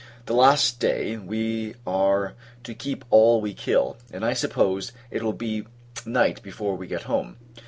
[0.25, 5.31] The last day, we are to keep all we kill; and, I suppose, it will
[5.31, 5.67] be
[6.07, 7.37] night before we get home.